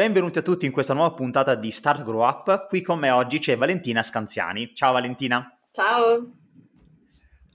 [0.00, 2.68] Benvenuti a tutti in questa nuova puntata di Start Grow Up.
[2.68, 4.74] Qui con me oggi c'è Valentina Scanziani.
[4.74, 5.54] Ciao Valentina.
[5.70, 6.36] Ciao.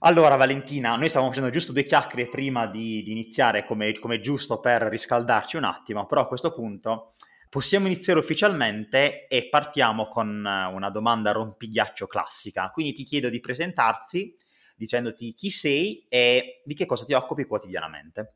[0.02, 4.60] Allora Valentina, noi stavamo facendo giusto due chiacchiere prima di, di iniziare come, come giusto
[4.60, 7.14] per riscaldarci un attimo, però a questo punto
[7.50, 12.70] possiamo iniziare ufficialmente e partiamo con una domanda rompighiaccio classica.
[12.70, 14.36] Quindi ti chiedo di presentarsi
[14.76, 18.36] dicendoti chi sei e di che cosa ti occupi quotidianamente.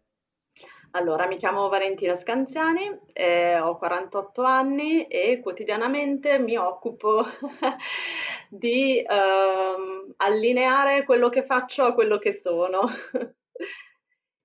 [0.91, 7.23] Allora, mi chiamo Valentina Scanziani, eh, ho 48 anni e quotidianamente mi occupo
[8.49, 12.87] di ehm, allineare quello che faccio a quello che sono.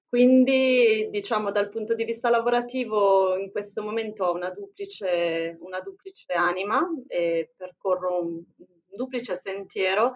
[0.07, 6.33] Quindi, diciamo, dal punto di vista lavorativo, in questo momento ho una duplice, una duplice
[6.35, 10.13] anima e percorro un, un duplice sentiero.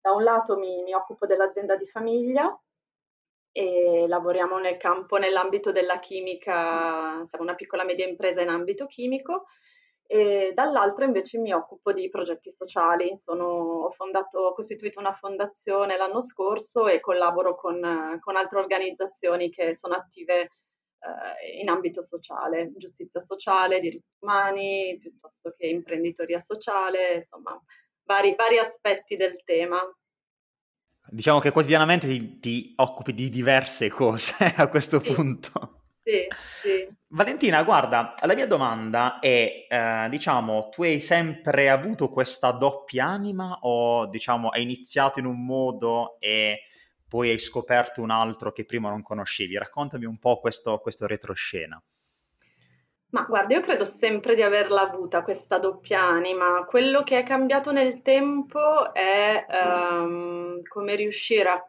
[0.00, 2.56] Da un lato mi, mi occupo dell'azienda di famiglia,
[3.56, 9.44] e lavoriamo nel campo, nell'ambito della chimica, siamo una piccola media impresa in ambito chimico
[10.06, 13.16] e dall'altro invece mi occupo di progetti sociali.
[13.22, 19.50] Sono, ho, fondato, ho costituito una fondazione l'anno scorso e collaboro con, con altre organizzazioni
[19.50, 27.14] che sono attive eh, in ambito sociale, giustizia sociale, diritti umani, piuttosto che imprenditoria sociale,
[27.18, 27.56] insomma,
[28.02, 29.80] vari, vari aspetti del tema.
[31.06, 35.12] Diciamo che quotidianamente ti, ti occupi di diverse cose a questo sì.
[35.12, 35.84] punto.
[36.02, 36.26] Sì,
[36.60, 36.88] sì.
[37.08, 43.58] Valentina, guarda, la mia domanda è, eh, diciamo, tu hai sempre avuto questa doppia anima
[43.60, 46.64] o, diciamo, hai iniziato in un modo e
[47.08, 49.56] poi hai scoperto un altro che prima non conoscevi?
[49.56, 51.80] Raccontami un po' questo, questo retroscena.
[53.14, 56.64] Ma guarda, io credo sempre di averla avuta questa doppia anima.
[56.64, 61.64] Quello che è cambiato nel tempo è um, come riuscire a,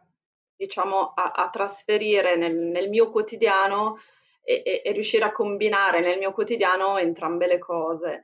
[0.56, 3.96] diciamo, a, a trasferire nel, nel, mio quotidiano
[4.42, 8.22] e, e, e, riuscire a combinare nel mio quotidiano entrambe le cose.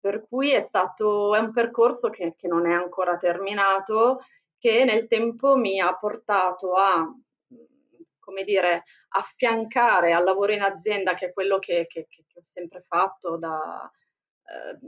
[0.00, 4.20] Per cui è stato è un percorso che, che non è ancora terminato,
[4.56, 7.06] che nel tempo mi ha portato a
[8.26, 12.82] come dire, affiancare al lavoro in azienda, che è quello che, che, che ho sempre
[12.82, 13.88] fatto da,
[14.42, 14.78] eh,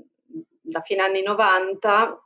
[0.61, 2.21] da fine anni 90,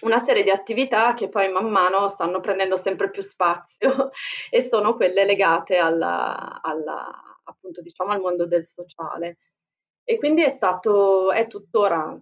[0.00, 4.10] una serie di attività che poi man mano stanno prendendo sempre più spazio
[4.50, 9.36] e sono quelle legate alla, alla, appunto, diciamo, al mondo del sociale.
[10.02, 12.18] E quindi è stato, è tuttora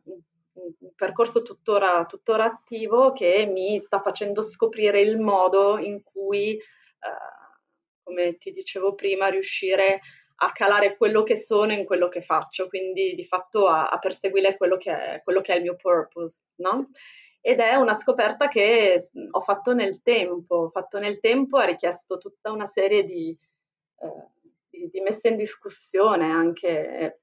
[0.55, 6.61] un percorso tuttora, tuttora attivo che mi sta facendo scoprire il modo in cui eh,
[8.03, 10.01] come ti dicevo prima, riuscire
[10.37, 14.57] a calare quello che sono in quello che faccio, quindi di fatto a, a perseguire
[14.57, 16.91] quello che, è, quello che, è, il mio purpose, no?
[17.41, 18.97] Ed è una scoperta che
[19.31, 23.37] ho fatto nel tempo, ho fatto nel tempo, ha richiesto tutta una serie di,
[24.01, 27.21] eh, di, messe in discussione anche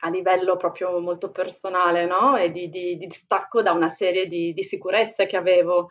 [0.00, 2.36] a livello proprio molto personale, no?
[2.36, 5.88] E di, di, di distacco da una serie di, di sicurezze che avevo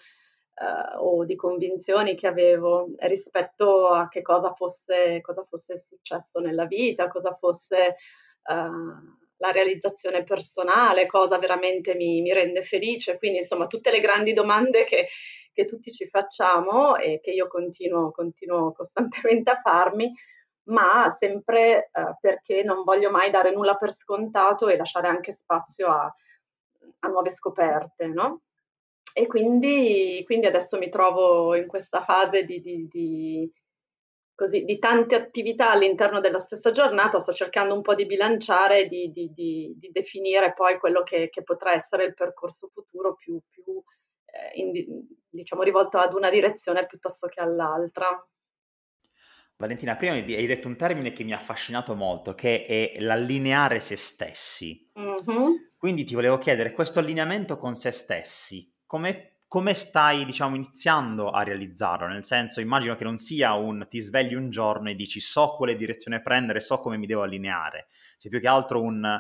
[0.54, 6.66] eh, o di convinzioni che avevo rispetto a che cosa fosse, cosa fosse successo nella
[6.66, 7.96] vita, cosa fosse
[8.44, 8.70] eh,
[9.42, 13.18] la realizzazione personale, cosa veramente mi, mi, rende felice.
[13.18, 15.08] Quindi, insomma, tutte le grandi domande che,
[15.52, 20.14] che tutti ci facciamo e che io continuo, continuo costantemente a farmi,
[20.66, 25.88] ma sempre eh, perché non voglio mai dare nulla per scontato e lasciare anche spazio
[25.88, 26.14] a,
[27.00, 28.42] a nuove scoperte, no?
[29.14, 33.52] E quindi, quindi adesso mi trovo in questa fase di, di, di,
[34.34, 39.12] così, di, tante attività all'interno della stessa giornata, sto cercando un po' di bilanciare, di,
[39.12, 43.64] di definire poi quello che, che, potrà essere il percorso futuro più, più
[44.26, 48.26] eh, in, diciamo, rivolto ad una direzione piuttosto che all'altra.
[49.58, 53.96] Valentina, prima hai detto un termine che mi ha affascinato molto, che è l'allineare se
[53.96, 54.90] stessi.
[55.00, 55.52] Mm-hmm.
[55.78, 61.44] Quindi ti volevo chiedere, questo allineamento con se stessi, come, come stai, diciamo, iniziando a
[61.44, 62.08] realizzarlo?
[62.08, 65.78] Nel senso, immagino che non sia un ti svegli un giorno e dici so quale
[65.78, 69.18] direzione prendere, so come mi devo allineare, sia più che altro un,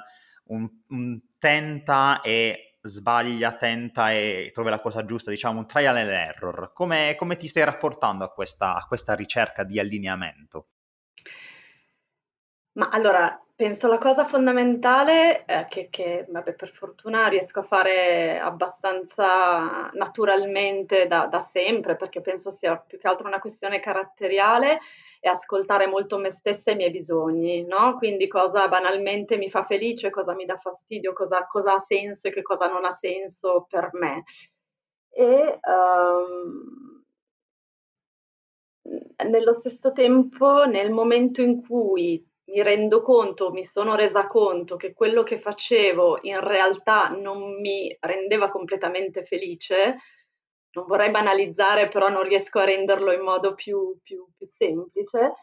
[0.48, 6.10] un, un tenta e sbaglia, tenta e trova la cosa giusta, diciamo un trial and
[6.10, 6.74] error.
[6.74, 10.68] Come, come ti stai rapportando a questa, a questa ricerca di allineamento?
[12.74, 18.40] Ma allora, penso la cosa fondamentale è che, che vabbè, per fortuna riesco a fare
[18.40, 24.80] abbastanza naturalmente da, da, sempre, perché penso sia più che altro una questione caratteriale,
[25.19, 27.98] è ascoltare molto me stessa e i miei bisogni, no?
[27.98, 32.31] Quindi cosa banalmente mi fa felice, cosa mi dà fastidio, cosa, cosa ha senso e
[32.31, 34.24] che cosa non ha senso per me.
[35.12, 37.04] E um,
[39.30, 44.94] nello stesso tempo, nel momento in cui mi rendo conto, mi sono resa conto che
[44.94, 49.98] quello che facevo in realtà non mi rendeva completamente felice,
[50.74, 55.33] non vorrei banalizzare, però non riesco a renderlo in modo più, più, più semplice,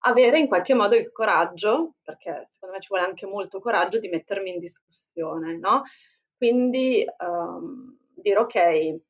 [0.00, 4.08] avere in qualche modo il coraggio, perché secondo me ci vuole anche molto coraggio di
[4.08, 5.82] mettermi in discussione, no?
[6.36, 9.00] Quindi um, dire ok,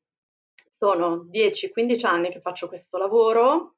[0.77, 3.75] sono 10-15 anni che faccio questo lavoro,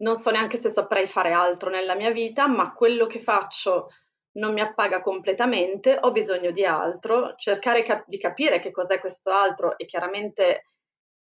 [0.00, 3.88] non so neanche se saprei fare altro nella mia vita, ma quello che faccio
[4.32, 9.30] non mi appaga completamente, ho bisogno di altro, cercare cap- di capire che cos'è questo
[9.30, 10.66] altro e chiaramente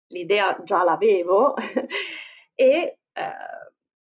[0.09, 1.55] l'idea già l'avevo
[2.55, 3.33] e eh,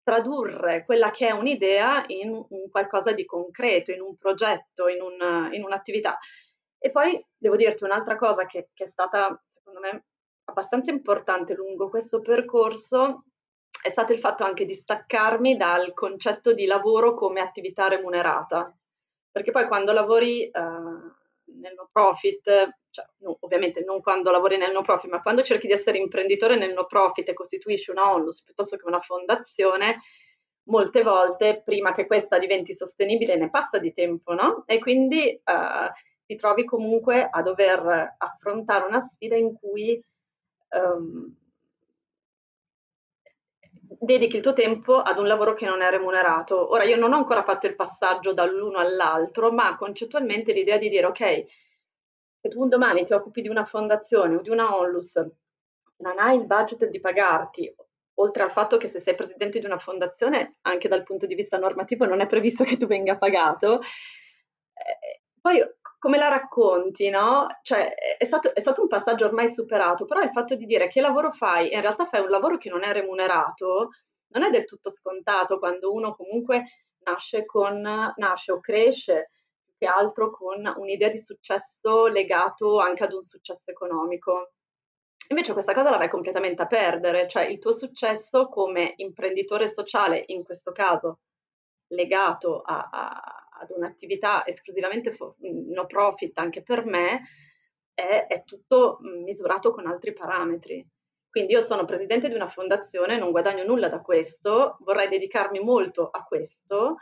[0.02, 5.50] tradurre quella che è un'idea in un qualcosa di concreto, in un progetto, in, un,
[5.52, 6.16] in un'attività.
[6.78, 10.04] E poi devo dirti un'altra cosa che, che è stata, secondo me,
[10.44, 13.24] abbastanza importante lungo questo percorso
[13.86, 18.76] è stato il fatto anche di staccarmi dal concetto di lavoro come attività remunerata,
[19.30, 22.42] perché poi quando lavori eh, nel no profit,
[22.90, 26.56] cioè, no, ovviamente non quando lavori nel no profit, ma quando cerchi di essere imprenditore
[26.56, 29.98] nel no profit e costituisci una onlus piuttosto che una fondazione,
[30.64, 34.64] molte volte prima che questa diventi sostenibile ne passa di tempo, no?
[34.66, 35.90] E quindi eh,
[36.26, 40.02] ti trovi comunque a dover affrontare una sfida in cui
[40.70, 41.32] um,
[43.98, 46.72] dedichi il tuo tempo ad un lavoro che non è remunerato.
[46.72, 51.06] Ora, io non ho ancora fatto il passaggio dall'uno all'altro, ma concettualmente l'idea di dire,
[51.06, 51.44] ok,
[52.40, 55.14] se tu un domani ti occupi di una fondazione o di una onlus,
[55.98, 57.74] non hai il budget di pagarti,
[58.14, 61.58] oltre al fatto che se sei presidente di una fondazione, anche dal punto di vista
[61.58, 63.80] normativo, non è previsto che tu venga pagato.
[63.80, 65.62] Eh, poi
[66.06, 67.48] come la racconti, no?
[67.62, 71.00] Cioè, è stato, è stato, un passaggio ormai superato, però il fatto di dire che
[71.00, 73.90] lavoro fai, in realtà fai un lavoro che non è remunerato,
[74.28, 76.62] non è del tutto scontato quando uno comunque
[76.98, 77.80] nasce con,
[78.14, 79.30] nasce o cresce
[79.64, 84.52] più che altro con un'idea di successo legato anche ad un successo economico.
[85.30, 90.22] Invece questa cosa la vai completamente a perdere, cioè il tuo successo come imprenditore sociale,
[90.28, 91.18] in questo caso
[91.88, 97.22] legato a, a ad un'attività esclusivamente fo- no profit anche per me,
[97.94, 100.86] è, è tutto misurato con altri parametri.
[101.28, 106.08] Quindi io sono presidente di una fondazione, non guadagno nulla da questo, vorrei dedicarmi molto
[106.08, 106.96] a questo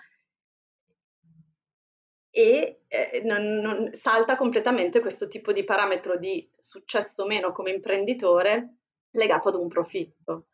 [2.31, 7.71] e eh, non, non, salta completamente questo tipo di parametro di successo o meno come
[7.71, 8.79] imprenditore
[9.11, 10.47] legato ad un profitto.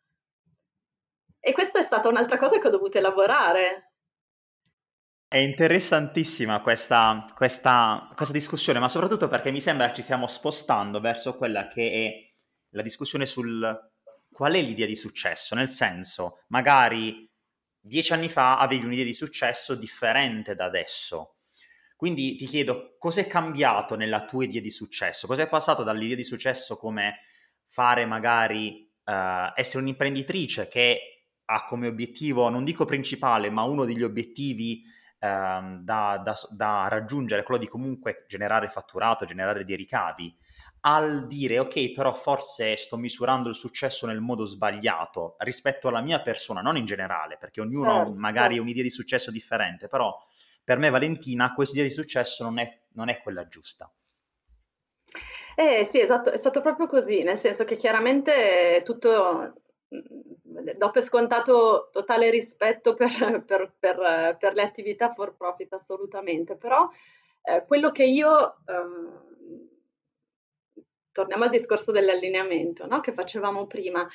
[1.40, 3.89] E questa è stata un'altra cosa che ho dovuto elaborare,
[5.32, 11.36] è interessantissima questa, questa, questa, discussione, ma soprattutto perché mi sembra ci stiamo spostando verso
[11.36, 12.34] quella che è
[12.70, 13.90] la discussione sul
[14.32, 17.30] qual è l'idea di successo, nel senso, magari
[17.78, 21.36] dieci anni fa avevi un'idea di successo differente da adesso.
[21.94, 25.28] Quindi ti chiedo cosa è cambiato nella tua idea di successo?
[25.28, 27.20] Cosa è passato dall'idea di successo come
[27.68, 34.02] fare magari uh, essere un'imprenditrice che ha come obiettivo, non dico principale, ma uno degli
[34.02, 40.34] obiettivi ehm, da, da, da, raggiungere, quello di comunque generare fatturato, generare dei ricavi,
[40.82, 46.20] al dire ok, però forse sto misurando il successo nel modo sbagliato rispetto alla mia
[46.20, 48.14] persona, non in generale, perché ognuno certo.
[48.14, 50.16] magari ha un'idea di successo differente, però
[50.64, 53.92] per me Valentina questa idea di successo non è, non è quella giusta.
[55.54, 59.60] Eh sì, esatto, è stato proprio così, nel senso che chiaramente tutto
[59.90, 63.08] do per scontato totale rispetto per,
[63.44, 66.88] per, per, per, le attività for profit, assolutamente, però
[67.42, 70.82] eh, quello che io, eh,
[71.12, 73.00] torniamo al discorso dell'allineamento no?
[73.00, 74.06] che facevamo prima,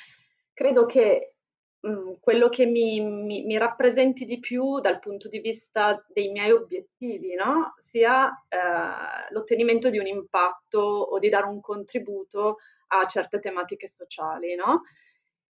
[0.54, 1.34] credo che
[1.80, 6.30] mh, mm, quello che mi, mi, mi, rappresenti di più dal punto di vista dei
[6.30, 7.74] miei obiettivi no?
[7.76, 12.56] sia eh, l'ottenimento di un impatto o di dare un contributo
[12.88, 14.82] a certe tematiche sociali, no?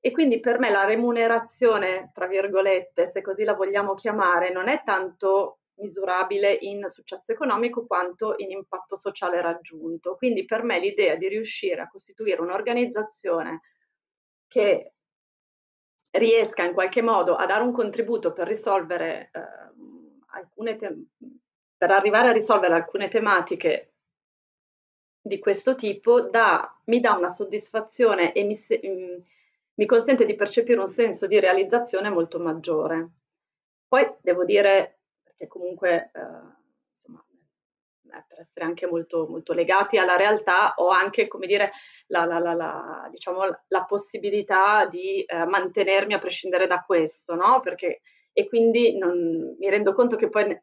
[0.06, 4.84] E quindi per me la remunerazione, tra virgolette, se così la vogliamo chiamare, non è
[4.84, 10.18] tanto misurabile in successo economico quanto in impatto sociale raggiunto.
[10.18, 13.62] Quindi per me l'idea di riuscire a costituire un'organizzazione
[14.50, 14.92] che
[16.12, 19.42] riesca in qualche modo a dare un contributo per risolvere eh,
[20.34, 21.06] alcune te-
[21.78, 23.94] per arrivare a risolvere alcune tematiche
[25.22, 28.54] di questo tipo da, mi dà una soddisfazione e mi,
[28.86, 29.22] mm,
[29.76, 33.10] mi, consente di percepire un senso di realizzazione molto maggiore.
[33.88, 36.20] Poi devo dire, perché comunque eh,
[36.90, 37.24] insomma,
[38.14, 41.72] eh, per essere anche molto, molto, legati alla realtà, ho anche, come dire,
[42.08, 47.60] la, la, la, diciamo, la possibilità di eh, mantenermi a prescindere da questo, no?
[47.62, 48.02] Perché,
[48.32, 50.60] e quindi non, mi rendo conto che poi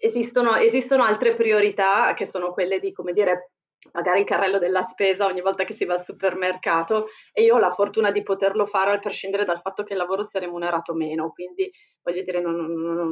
[0.00, 3.52] esistono, esistono altre priorità che sono quelle di, come dire,
[3.90, 7.58] pagare il carrello della spesa ogni volta che si va al supermercato e io ho
[7.58, 11.30] la fortuna di poterlo fare al prescindere dal fatto che il lavoro sia remunerato meno,
[11.30, 11.70] quindi
[12.02, 13.10] voglio dire, non, non, non,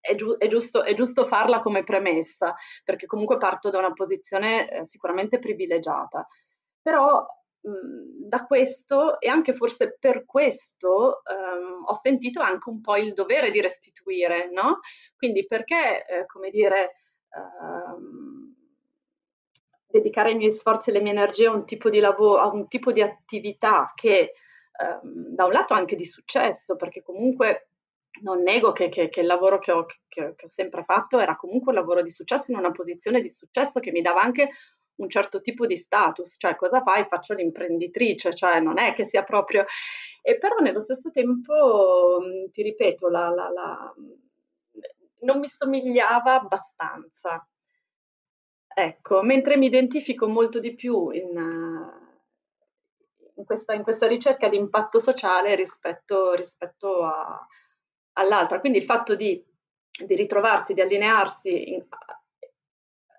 [0.00, 4.70] è, giu- è, giusto, è, giusto, farla come premessa, perché comunque parto da una posizione
[4.70, 6.26] eh, sicuramente privilegiata.
[6.82, 7.26] Però
[7.60, 13.50] da questo e anche forse per questo ehm, ho sentito anche un po' il dovere
[13.50, 14.80] di restituire, no?
[15.16, 16.92] Quindi perché, eh, come dire,
[17.30, 18.37] ehm,
[19.90, 22.68] dedicare i miei sforzi e le mie energie a un tipo di lavoro, a un
[22.68, 24.32] tipo di attività che
[24.72, 27.70] ehm, da un lato anche di successo, perché comunque
[28.20, 31.72] non nego che, che, che il lavoro che ho, che, ho sempre fatto era comunque
[31.72, 34.50] un lavoro di successo in una posizione di successo che mi dava anche
[34.96, 37.06] un certo tipo di status, cioè cosa fai?
[37.08, 39.64] Faccio l'imprenditrice, cioè non è che sia proprio...
[40.22, 42.18] E però nello stesso tempo,
[42.50, 43.94] ti ripeto, la, la, la...
[45.20, 47.48] non mi somigliava abbastanza.
[48.80, 51.36] Ecco, mentre mi identifico molto di più in,
[53.34, 57.44] in, questa, in questa, ricerca di impatto sociale rispetto, rispetto a,
[58.12, 58.60] all'altra.
[58.60, 59.44] Quindi il fatto di,
[60.06, 61.88] di ritrovarsi, di allinearsi in,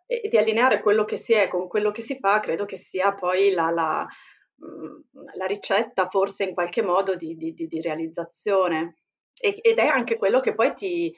[0.06, 3.14] e di allineare quello che si è con quello che si fa, credo che sia
[3.14, 4.08] poi la, la,
[4.66, 5.02] mm,
[5.34, 8.96] la ricetta forse in qualche modo di, di, di realizzazione.
[9.38, 11.14] E, ed è anche quello che poi ti,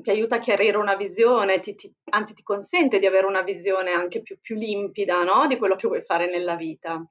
[0.00, 3.92] ti aiuta a chiarire una visione, ti, ti, anzi ti consente di avere una visione
[3.92, 5.46] anche più, più limpida no?
[5.46, 7.04] di quello che vuoi fare nella vita.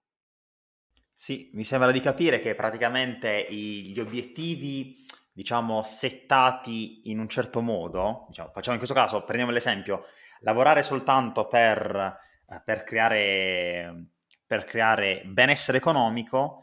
[1.13, 7.61] Sì, mi sembra di capire che praticamente i, gli obiettivi, diciamo, settati in un certo
[7.61, 10.05] modo, diciamo, facciamo in questo caso, prendiamo l'esempio,
[10.41, 12.17] lavorare soltanto per,
[12.49, 14.07] eh, per, creare,
[14.45, 16.62] per creare benessere economico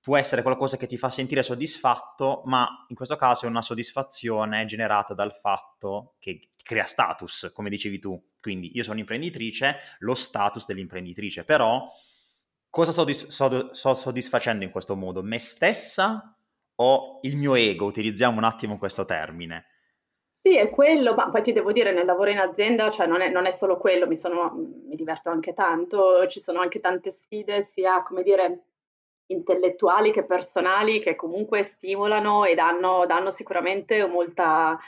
[0.00, 4.64] può essere qualcosa che ti fa sentire soddisfatto, ma in questo caso è una soddisfazione
[4.64, 8.22] generata dal fatto che crea status, come dicevi tu.
[8.40, 11.90] Quindi io sono imprenditrice, lo status dell'imprenditrice, però
[12.70, 15.22] cosa sto, dis- sto, sto soddisfacendo in questo modo?
[15.22, 16.36] Me stessa
[16.76, 17.86] o il mio ego?
[17.86, 19.64] Utilizziamo un attimo questo termine.
[20.40, 23.28] Sì, è quello, ma poi ti devo dire, nel lavoro in azienda, cioè non è,
[23.28, 24.52] non è solo quello, mi, sono,
[24.86, 28.62] mi diverto anche tanto, ci sono anche tante sfide, sia, come dire,
[29.28, 34.78] intellettuali che personali, che comunque stimolano e danno, danno sicuramente molta,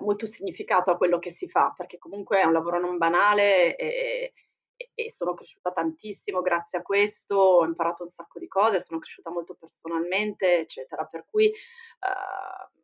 [0.00, 4.32] molto significato a quello che si fa, perché comunque è un lavoro non banale e,
[4.94, 9.30] e sono cresciuta tantissimo grazie a questo, ho imparato un sacco di cose, sono cresciuta
[9.30, 11.46] molto personalmente, eccetera, per cui...
[11.46, 12.76] Uh,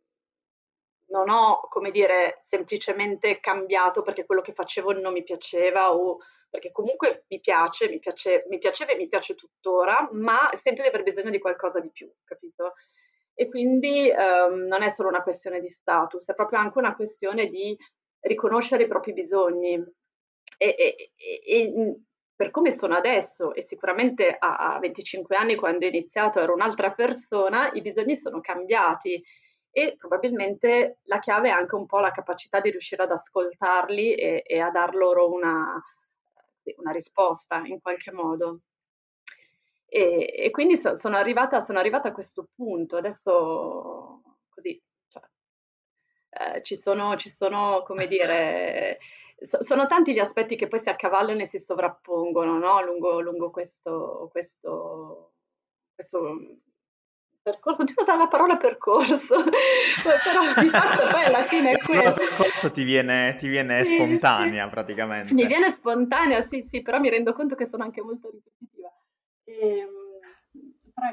[1.15, 6.19] non ho, come dire, semplicemente cambiato perché quello che facevo non mi piaceva o
[6.51, 10.89] perché comunque mi piace, mi, piace, mi piaceva e mi piace tuttora, ma sento di
[10.89, 12.75] aver bisogno di qualcosa di più, capito?
[13.33, 17.47] E quindi um, non è solo una questione di status, è proprio anche una questione
[17.47, 17.77] di
[18.21, 19.83] riconoscere i propri bisogni.
[20.57, 21.13] E, e,
[21.45, 21.99] e
[22.37, 26.93] per come sono adesso, e sicuramente a, a 25 anni quando ho iniziato ero un'altra
[26.93, 29.23] persona, i bisogni sono cambiati
[29.77, 34.45] e probabilmente la chiave è anche un po' la capacità di riuscire ad ascoltarli e,
[34.47, 35.83] e a dar loro una,
[36.77, 38.61] una, risposta in qualche modo.
[39.85, 45.23] E, e quindi so, sono, arrivata, sono, arrivata, a questo punto, adesso così, cioè,
[46.31, 49.01] eh, ci, sono, ci sono, come dire,
[49.41, 52.81] so, sono tanti gli aspetti che poi si accavallano e si sovrappongono no?
[52.85, 55.33] lungo, lungo questo, questo,
[55.97, 56.59] questo
[57.45, 59.37] percorso, continuo a usare la parola percorso,
[60.03, 62.09] però di fatto poi alla fine è quello.
[62.09, 64.71] Il percorso ti viene, ti viene sì, spontanea sì.
[64.71, 65.35] praticamente.
[65.35, 68.89] Mi viene spontanea, sì, sì, però mi rendo conto che sono anche molto ripetitiva.
[69.45, 70.03] E, ehm,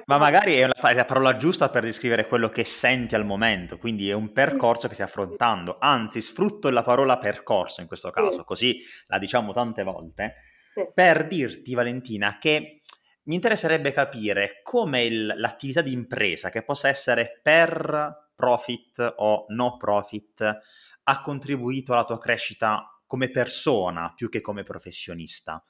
[0.05, 4.09] ma magari è, è la parola giusta per descrivere quello che senti al momento, quindi
[4.09, 5.77] è un percorso che stai affrontando.
[5.79, 10.35] Anzi, sfrutto la parola percorso in questo caso, così la diciamo tante volte,
[10.93, 12.80] per dirti, Valentina, che
[13.23, 19.77] mi interesserebbe capire come il, l'attività di impresa, che possa essere per profit o no
[19.77, 20.59] profit,
[21.03, 25.63] ha contribuito alla tua crescita come persona più che come professionista.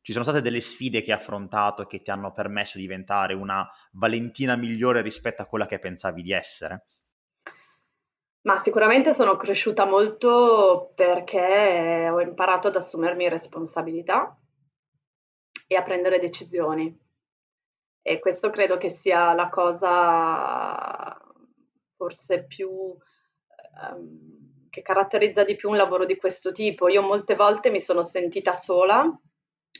[0.00, 3.68] Ci sono state delle sfide che hai affrontato che ti hanno permesso di diventare una
[3.92, 6.86] Valentina migliore rispetto a quella che pensavi di essere?
[8.42, 14.34] Ma sicuramente sono cresciuta molto perché ho imparato ad assumermi responsabilità
[15.68, 17.06] e a prendere decisioni.
[18.02, 21.16] E questo credo che sia la cosa
[21.94, 24.38] forse più um,
[24.70, 26.88] che caratterizza di più un lavoro di questo tipo.
[26.88, 29.08] Io molte volte mi sono sentita sola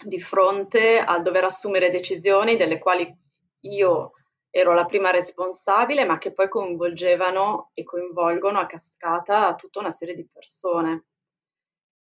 [0.04, 3.12] di fronte a dover assumere decisioni delle quali
[3.60, 4.12] io
[4.50, 10.14] ero la prima responsabile, ma che poi coinvolgevano e coinvolgono a cascata tutta una serie
[10.14, 11.06] di persone.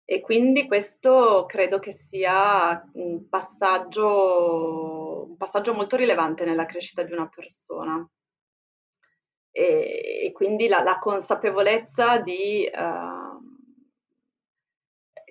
[0.08, 7.12] E quindi questo credo che sia un passaggio, un passaggio molto rilevante nella crescita di
[7.12, 8.08] una persona.
[9.50, 13.40] E, e quindi la, la, consapevolezza di, uh,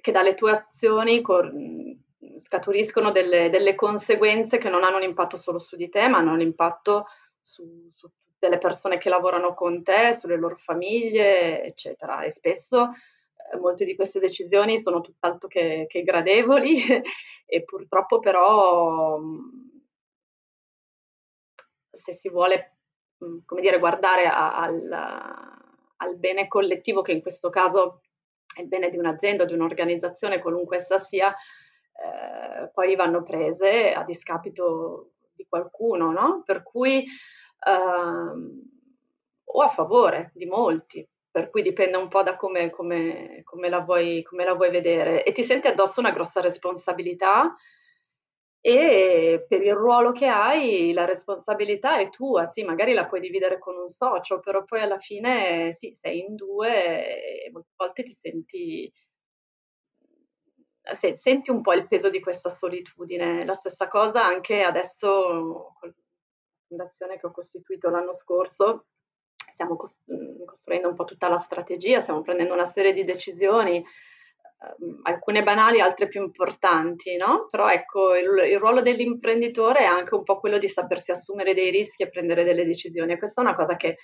[0.00, 1.52] che dalle tue azioni cor-
[2.38, 6.33] scaturiscono delle, delle, conseguenze che non hanno un impatto solo su di te, ma hanno
[6.33, 7.07] un impatto
[7.38, 12.23] su, su tutte le persone che lavorano con te, sulle loro famiglie, eccetera.
[12.23, 12.90] E spesso
[13.61, 16.83] molte di queste decisioni sono tutt'altro che, che gradevoli
[17.47, 19.21] e purtroppo però
[21.91, 22.75] se si vuole
[23.45, 24.93] come dire, guardare a, al,
[25.97, 28.03] al bene collettivo che in questo caso
[28.55, 34.05] è il bene di un'azienda, di un'organizzazione, qualunque essa sia, eh, poi vanno prese a
[34.05, 36.43] discapito di qualcuno, no?
[36.45, 37.05] Per cui
[37.67, 38.63] ehm,
[39.45, 43.81] o a favore di molti, per cui dipende un po' da come, come, come, la
[43.81, 45.25] vuoi, come la vuoi vedere.
[45.25, 47.53] E ti senti addosso una grossa responsabilità
[48.61, 53.59] e per il ruolo che hai la responsabilità è tua, sì, magari la puoi dividere
[53.59, 58.12] con un socio, però poi alla fine sì, sei in due e molte volte ti
[58.12, 58.93] senti
[60.93, 63.45] se, senti un po' il peso di questa solitudine.
[63.45, 65.95] La stessa cosa anche adesso con la
[66.69, 68.87] fondazione che ho costituito l'anno scorso,
[69.51, 75.01] stiamo mm, costruendo un po' tutta la strategia, stiamo prendendo una serie di decisioni, ehm,
[75.03, 77.49] alcune banali, altre più importanti, no?
[77.51, 81.71] Però ecco, il, il, ruolo dell'imprenditore è anche un po' quello di sapersi assumere dei
[81.71, 83.13] rischi e prendere delle decisioni.
[83.13, 83.97] E questa è una cosa che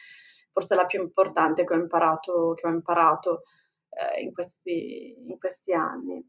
[0.53, 3.43] forse è la più importante che ho imparato, che ho imparato
[3.91, 6.25] eh, in, questi, in questi anni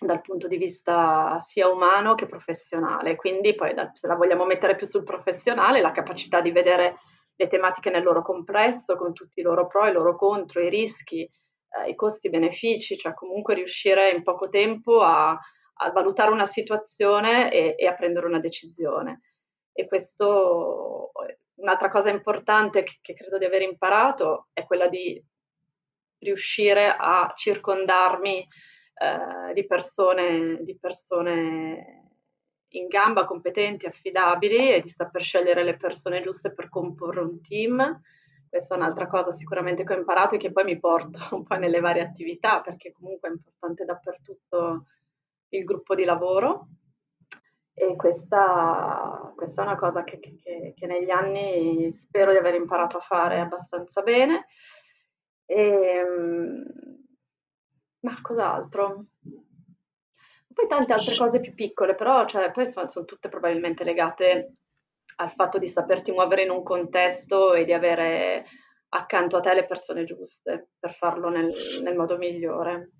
[0.00, 3.16] dal punto di vista sia umano che professionale.
[3.16, 6.96] Quindi poi se la vogliamo mettere più sul professionale, la capacità di vedere
[7.40, 10.68] le tematiche nel loro complesso, con tutti i loro pro e i loro contro, i
[10.68, 16.32] rischi, eh, i costi, i benefici, cioè comunque riuscire in poco tempo a, a valutare
[16.32, 19.22] una situazione e, e, a prendere una decisione.
[19.72, 21.12] E questo,
[21.54, 25.24] un'altra cosa importante che, che credo di aver imparato è quella di
[26.18, 31.97] riuscire a circondarmi eh, di, persone, di persone
[32.70, 38.00] in gamba, competenti, affidabili e di saper scegliere le persone giuste per comporre un team.
[38.48, 41.56] Questa è un'altra cosa sicuramente che ho imparato e che poi mi porto un po'
[41.56, 44.84] nelle varie attività, perché comunque è importante dappertutto
[45.50, 46.68] il gruppo di lavoro.
[47.72, 52.96] E questa, questa è una cosa che, che, che, negli anni spero di aver imparato
[52.96, 54.46] a fare abbastanza bene.
[55.46, 56.64] E, ehm,
[58.00, 59.04] ma cos'altro?
[60.58, 64.54] Poi tante altre cose più piccole, però cioè, poi sono tutte probabilmente legate
[65.18, 68.44] al fatto di saperti muovere in un contesto e di avere
[68.88, 72.90] accanto a te le persone giuste per farlo nel, nel modo migliore.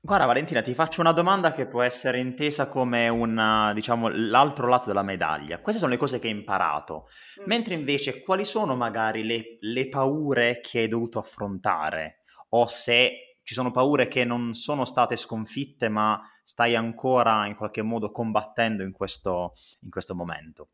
[0.00, 4.88] Guarda Valentina, ti faccio una domanda che può essere intesa come una, diciamo, l'altro lato
[4.88, 5.60] della medaglia.
[5.60, 7.06] Queste sono le cose che hai imparato,
[7.40, 7.44] mm.
[7.46, 13.54] mentre invece quali sono magari le, le paure che hai dovuto affrontare o se ci
[13.54, 18.90] sono paure che non sono state sconfitte, ma stai ancora in qualche modo combattendo in
[18.90, 20.70] questo, in questo momento?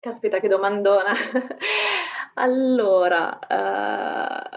[0.00, 1.12] Caspita, che domandona.
[2.36, 4.56] allora, uh,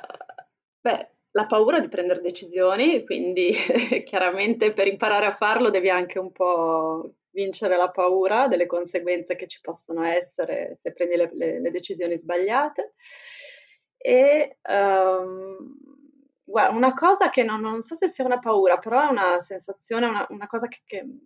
[0.80, 3.52] beh, la paura di prendere decisioni, quindi
[4.06, 9.48] chiaramente per imparare a farlo devi anche un po' vincere la paura delle conseguenze che
[9.48, 12.94] ci possono essere se prendi le, le, le decisioni sbagliate.
[13.98, 15.95] E um,
[16.48, 20.06] Guarda, una cosa che non, non so se sia una paura, però è una sensazione,
[20.06, 21.20] una, una cosa che, che, un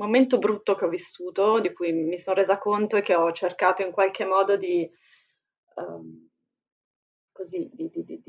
[0.00, 3.82] momento brutto che ho vissuto, di cui mi sono resa conto e che ho cercato
[3.82, 4.90] in qualche modo di,
[5.74, 6.30] um,
[7.30, 8.22] così, di, di, di,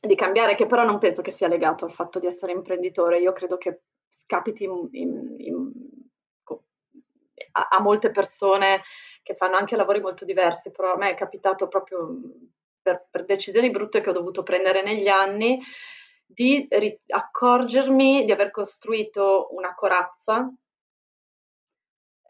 [0.00, 3.20] di, cambiare, che però non penso che sia legato al fatto di essere imprenditore.
[3.20, 5.72] Io credo che scapiti in, in, in,
[7.52, 8.82] a, a molte persone
[9.22, 12.18] che fanno anche lavori molto diversi, però a me è capitato proprio
[12.86, 15.58] per, per decisioni brutte che ho dovuto prendere negli anni,
[16.24, 20.48] di ri- accorgermi di aver costruito una corazza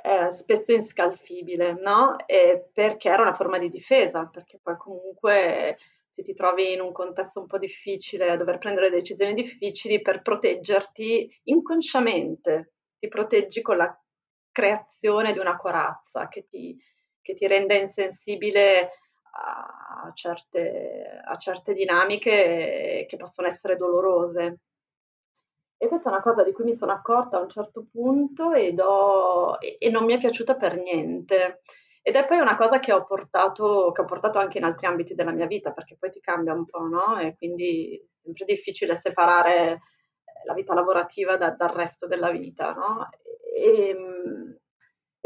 [0.03, 2.17] eh, spesso inscalfibile, no?
[2.25, 6.93] E perché era una forma di difesa, perché poi comunque se ti trovi in un
[6.93, 13.77] contesto un po' difficile a dover prendere decisioni difficili per proteggerti inconsciamente, ti proteggi con
[13.77, 14.01] la
[14.51, 16.75] creazione di una corazza che ti,
[17.21, 18.93] che ti rende insensibile
[19.33, 24.61] a certe, a certe dinamiche che possono essere dolorose.
[25.79, 29.57] E questa è una cosa di cui mi sono accorta a un certo punto ho,
[29.61, 31.61] e, e non mi è piaciuta per niente.
[32.03, 35.15] Ed è poi una cosa che ho, portato, che ho portato anche in altri ambiti
[35.15, 37.19] della mia vita, perché poi ti cambia un po', no?
[37.19, 39.81] E quindi è sempre difficile separare
[40.45, 43.09] la vita lavorativa da, dal resto della vita, no?
[43.55, 44.59] E, ehm,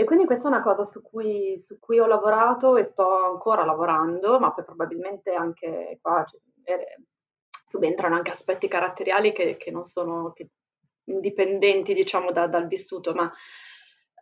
[0.01, 3.67] e quindi questa è una cosa su cui, su cui, ho lavorato e sto ancora
[3.67, 6.41] lavorando, ma poi probabilmente anche qua cioè,
[7.67, 10.53] subentrano anche aspetti caratteriali che, che non sono che,
[11.05, 13.31] indipendenti, diciamo, da, dal vissuto, ma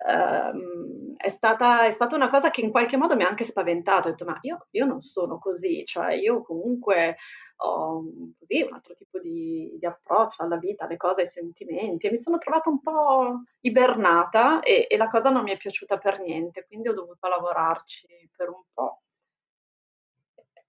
[0.07, 4.09] ehm, è, stata, è, stata, una cosa che in qualche modo mi ha anche spaventato.
[4.09, 7.17] Ho detto, ma io, io non sono così, cioè io comunque
[7.57, 8.05] ho
[8.39, 12.19] così, un altro tipo di, di, approccio alla vita, alle cose, ai sentimenti e mi
[12.19, 16.67] sono trovata un po' ibernata e, e la cosa non mi è piaciuta per niente,
[16.67, 19.03] quindi ho dovuto lavorarci per un po'.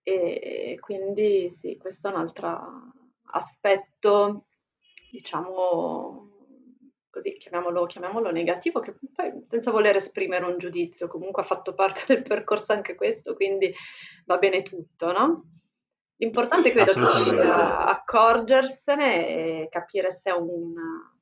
[0.01, 2.93] E quindi sì, questo è un altro
[3.31, 4.45] aspetto,
[5.11, 6.28] diciamo
[7.09, 12.03] così, chiamiamolo, chiamiamolo negativo, che poi senza voler esprimere un giudizio, comunque ha fatto parte
[12.13, 13.73] del percorso anche questo, quindi
[14.25, 15.43] va bene tutto, no?
[16.17, 20.73] L'importante credo che sia accorgersene e capire se è un,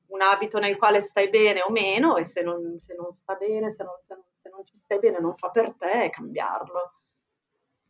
[0.06, 3.70] un, abito nel quale stai bene o meno e se non, se non sta bene,
[3.70, 6.97] se non, se, non, se non ci stai bene, non fa per te, cambiarlo.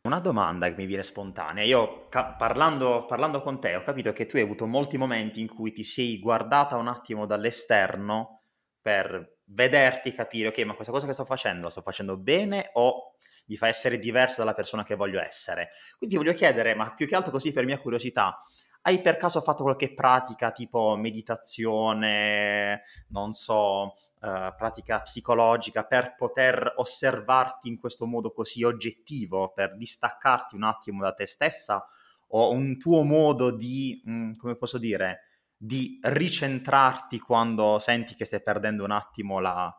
[0.01, 1.63] Una domanda che mi viene spontanea.
[1.65, 5.47] Io ca- parlando, parlando con te ho capito che tu hai avuto molti momenti in
[5.53, 8.43] cui ti sei guardata un attimo dall'esterno
[8.81, 13.15] per vederti capire, ok, ma questa cosa che sto facendo la sto facendo bene o
[13.47, 15.71] mi fa essere diversa dalla persona che voglio essere.
[15.97, 18.41] Quindi ti voglio chiedere, ma più che altro così per mia curiosità,
[18.83, 26.73] hai per caso fatto qualche pratica tipo meditazione, non so, uh, pratica psicologica per poter
[26.77, 31.85] osservarti in questo modo così oggettivo, per distaccarti un attimo da te stessa
[32.31, 35.21] o un tuo modo di, mh, mm, come posso dire,
[35.55, 39.75] di ricentrarti quando senti che stai perdendo un attimo la,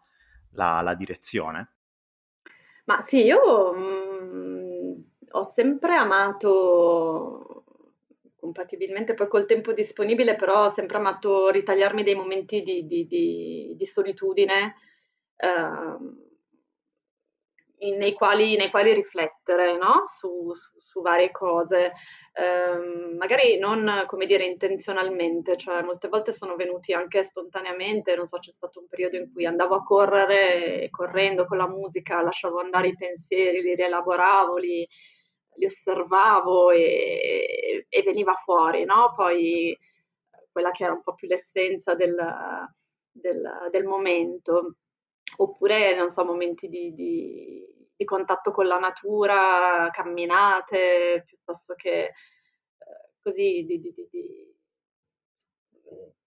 [0.53, 1.75] la, la direzione?
[2.85, 4.93] Ma sì, io mh, mm,
[5.31, 7.60] ho sempre amato
[8.41, 13.75] compatibilmente poi col tempo disponibile, però ho sempre amato ritagliarmi dei momenti di, di, di,
[13.77, 14.75] di solitudine
[15.37, 16.29] eh,
[17.97, 20.03] nei, quali, nei, quali, riflettere no?
[20.07, 21.93] su, su, su, varie cose,
[22.33, 28.39] eh, magari non come dire intenzionalmente, cioè molte volte sono venuti anche spontaneamente, non so,
[28.39, 32.89] c'è stato un periodo in cui andavo a correre correndo con la musica lasciavo andare
[32.89, 34.87] i pensieri, li rielaboravo, li
[35.61, 39.13] li osservavo e, e veniva fuori, no?
[39.15, 39.77] Poi
[40.51, 42.17] quella che era un po' più l'essenza del,
[43.11, 44.77] del, del momento,
[45.37, 52.13] oppure, non so, momenti di, di, di, contatto con la natura, camminate, piuttosto che eh,
[53.23, 53.95] così di, di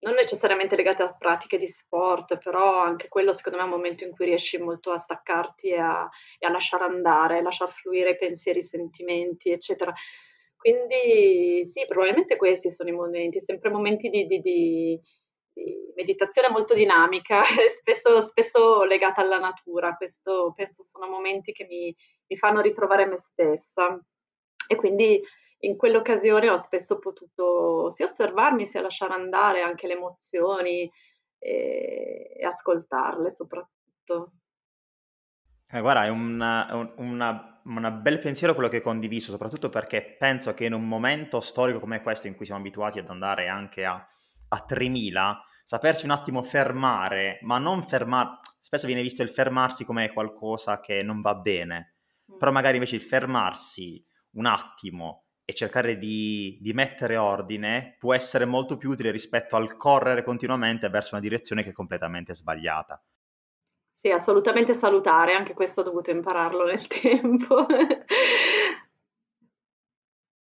[0.03, 4.03] non necessariamente legate a pratiche di sport, però anche quello secondo me è un momento
[4.03, 8.11] in cui riesci molto a staccarti e a, e a lasciare andare, a lasciar fluire
[8.11, 9.93] i pensieri, i sentimenti, eccetera.
[10.57, 14.99] Quindi sì, probabilmente questi sono i momenti, sempre momenti di, di, di,
[15.53, 19.95] di meditazione molto dinamica, spesso, spesso, legata alla natura.
[19.95, 21.93] Questo penso sono momenti che mi,
[22.27, 23.99] mi fanno ritrovare me stessa.
[24.67, 25.21] E quindi
[25.63, 30.89] in quell'occasione ho spesso potuto sia osservarmi sia lasciare andare anche le emozioni
[31.37, 34.33] e, e ascoltarle soprattutto.
[35.69, 40.73] Eh, guarda, è un bel pensiero quello che hai condiviso, soprattutto perché penso che in
[40.73, 44.05] un momento storico come questo, in cui siamo abituati ad andare anche a,
[44.49, 50.13] a 3000, sapersi un attimo fermare, ma non fermare, spesso viene visto il fermarsi come
[50.13, 51.95] qualcosa che non va bene,
[52.31, 52.37] mm.
[52.37, 55.22] però magari invece il fermarsi un attimo
[55.53, 60.89] e cercare di, di, mettere ordine può essere molto più utile rispetto al correre continuamente
[60.89, 63.01] verso una direzione che è completamente sbagliata.
[63.93, 67.65] Sì, assolutamente salutare, anche questo ho dovuto impararlo nel tempo.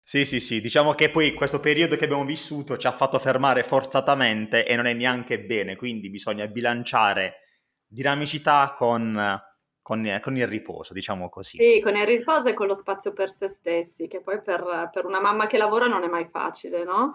[0.02, 3.63] sì, sì, sì, diciamo che poi questo periodo che abbiamo vissuto ci ha fatto fermare
[3.63, 7.41] forzatamente e non è neanche bene, quindi bisogna bilanciare
[7.86, 9.41] dinamicità con
[9.89, 11.58] con, con, il riposo, diciamo così.
[11.58, 15.06] Sì, con il riposo e con lo spazio per se stessi, che poi per, per
[15.06, 17.13] una mamma che lavora non è mai facile, no?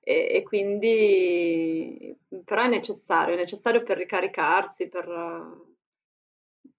[0.00, 2.12] E, e, quindi,
[2.44, 5.06] però è necessario, è necessario per ricaricarsi, per,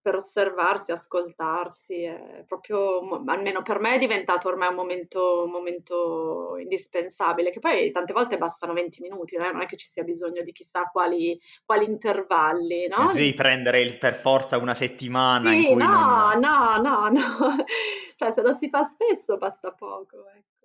[0.07, 6.55] per osservarsi, ascoltarsi, è proprio, almeno per me è diventato ormai un momento, un momento
[6.57, 9.51] indispensabile, che poi tante volte bastano 20 minuti, eh?
[9.51, 13.11] non è che ci sia bisogno di chissà quali, quali intervalli, no?
[13.11, 16.39] devi prendere il, per forza una settimana sì, in cui no, non...
[16.39, 17.65] no, no, no,
[18.15, 20.56] cioè se lo si fa spesso basta poco, ecco.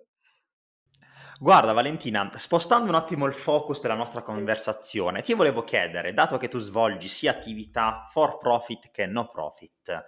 [1.43, 6.47] Guarda Valentina, spostando un attimo il focus della nostra conversazione, ti volevo chiedere, dato che
[6.47, 10.05] tu svolgi sia attività for profit che no profit,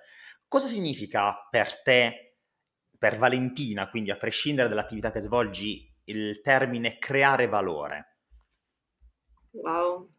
[0.47, 2.37] cosa significa per te,
[2.97, 8.19] per Valentina, quindi a prescindere dall'attività che svolgi, il termine creare valore?
[9.51, 10.14] Wow,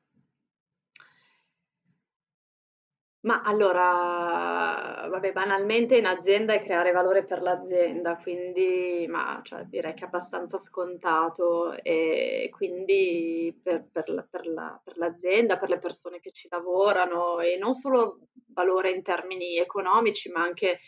[3.27, 9.95] Ma allora, vabbè, banalmente in azienda è creare valore per l'azienda, quindi ma, cioè, direi
[9.95, 15.79] che è abbastanza scontato e quindi per, per la- per la- per l'azienda, per le
[15.79, 18.21] persone che ci lavorano e non solo
[18.53, 20.79] valore in termini economici, ma anche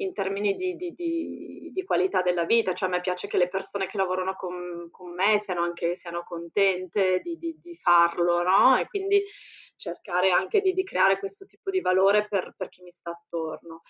[0.00, 2.72] in termini di, di- di- di qualità della vita.
[2.72, 6.24] Cioè, a me piace che le persone che lavorano con, con me siano anche siano
[6.24, 7.36] contente di,
[7.80, 8.76] farlo, no?
[8.76, 9.22] E quindi
[9.76, 13.82] cercare anche di, di creare questo tipo di valore per, per chi mi sta attorno.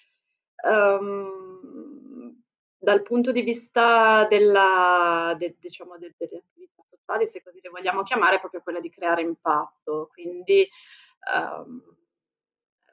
[0.63, 2.43] Um,
[2.81, 8.03] dal punto di vista della, de, diciamo, de, delle attività sociali, se così le vogliamo
[8.03, 10.09] chiamare, è proprio quella di creare impatto.
[10.13, 10.69] Quindi
[11.35, 11.83] um,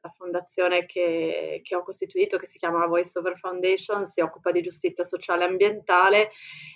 [0.05, 4.61] la fondazione che, che, ho costituito, che si chiama Voice Over Foundation, si occupa di
[4.61, 6.29] giustizia sociale e ambientale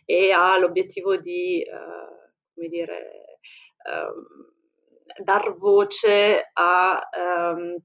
[0.03, 3.39] e ha l'obiettivo di, uh, come dire,
[3.85, 7.07] um, dar voce a,
[7.53, 7.75] um,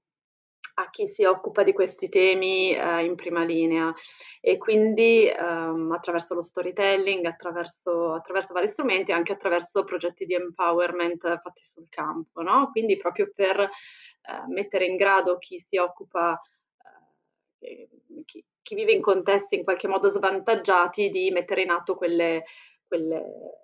[0.74, 3.92] a, chi si occupa di questi temi uh, in prima linea
[4.40, 11.20] e quindi um, attraverso lo storytelling, attraverso, attraverso, vari strumenti, anche attraverso progetti di empowerment
[11.40, 12.70] fatti sul campo, no?
[12.70, 16.40] quindi proprio per uh, mettere in grado chi si occupa,
[16.78, 22.44] uh, chi, chi, vive in contesti in qualche modo svantaggiati di mettere in atto quelle,
[22.87, 23.63] quelle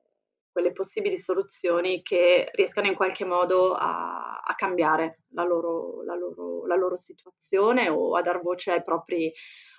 [0.52, 6.66] quelle possibili soluzioni che riescano in qualche modo a, a cambiare la loro, la, loro,
[6.66, 9.32] la loro, situazione o a dar voce ai propri,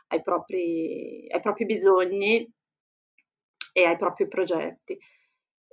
[0.07, 2.53] ai propri, ai propri bisogni
[3.73, 4.97] e ai propri progetti.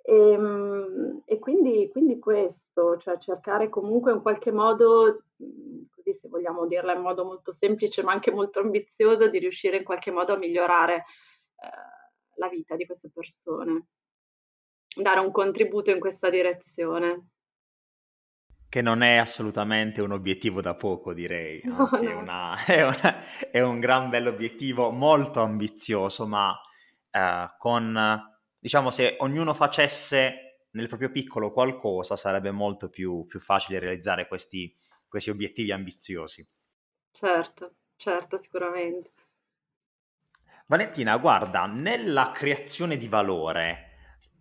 [0.03, 5.25] E, ehm, e quindi, quindi, questo, cioè cercare comunque in qualche modo,
[5.91, 9.85] così se vogliamo dirla in modo molto semplice ma anche molto ambizioso, di riuscire in
[9.85, 13.87] qualche modo a migliorare eh, la vita di queste persone
[15.03, 17.29] dare un contributo in questa direzione.
[18.69, 22.21] Che non è assolutamente un obiettivo da poco, direi, anzi no, no.
[22.21, 26.55] È, una, è, una, è, un gran bell'obiettivo, molto ambizioso, ma
[27.11, 28.23] eh, con,
[28.59, 34.77] diciamo, se ognuno facesse nel proprio piccolo qualcosa, sarebbe molto più, più facile realizzare questi,
[35.09, 36.47] questi obiettivi ambiziosi.
[37.11, 39.11] Certo, certo, sicuramente.
[40.67, 43.88] Valentina, guarda, nella creazione di valore,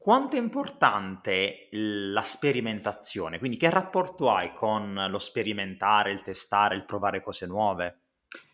[0.08, 3.40] quanto è importante la sperimentazione?
[3.40, 8.00] Quindi che rapporto hai con lo sperimentare, il testare, il provare cose nuove?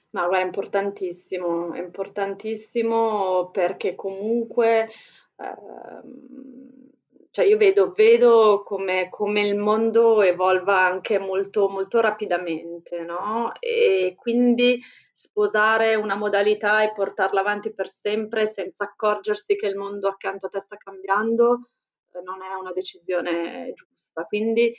[0.10, 4.90] Ma guarda, è importantissimo, è importantissimo perché comunque
[5.36, 6.90] ehm,
[7.34, 13.52] cioè io vedo, vedo come, come, il mondo evolva anche molto, molto rapidamente, no?
[13.60, 14.80] E quindi
[15.12, 20.50] sposare una modalità e portarla avanti per sempre senza accorgersi che il mondo accanto a
[20.50, 21.70] te sta cambiando
[22.12, 24.26] eh, non è una decisione giusta.
[24.26, 24.72] Quindi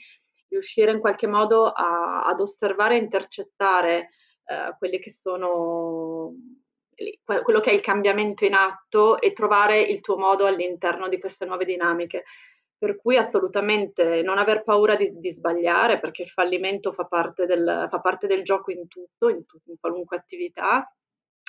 [0.48, 4.10] riuscire in qualche modo a, ad osservare e intercettare
[4.44, 6.32] eh, quelli che sono
[7.22, 11.44] quello che è il cambiamento in atto e trovare il tuo modo all'interno di queste
[11.44, 12.24] nuove dinamiche.
[12.76, 17.87] Per cui assolutamente non aver paura di, di sbagliare, perché il fallimento fa parte, del,
[17.88, 20.92] fa parte del gioco in tutto, in, tu, in qualunque attività,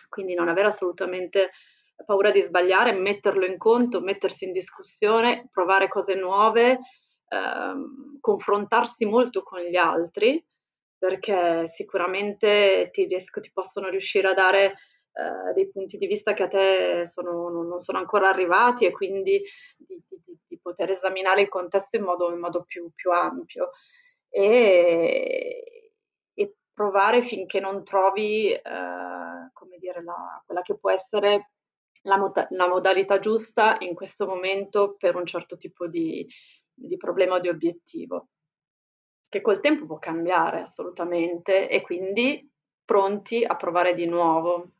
[0.08, 1.52] quindi non avere assolutamente
[2.06, 6.80] paura di sbagliare, metterlo in conto, mettersi in discussione, provare cose nuove,
[7.30, 10.44] ehm, confrontarsi molto con gli altri,
[10.98, 14.76] perché sicuramente ti, riesco, ti possono riuscire a dare
[15.18, 19.42] eh, dei punti di vista che a te sono, non sono ancora arrivati e quindi
[19.78, 23.70] di, di, di poter esaminare il contesto in modo, in modo più, più, ampio.
[24.28, 25.92] E,
[26.34, 28.62] e, provare finché non trovi eh,
[29.54, 31.52] come dire, la, quella che può essere
[32.02, 36.28] la, mod- la, modalità giusta in questo momento per un certo tipo di,
[36.74, 38.28] di problema o di obiettivo.
[39.30, 42.50] Che col tempo può cambiare assolutamente e quindi
[42.84, 44.72] pronti a provare di nuovo